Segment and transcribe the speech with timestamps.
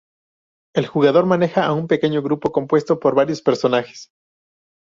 [0.73, 4.09] El jugador maneja a un pequeño grupo compuesto por varios personajes.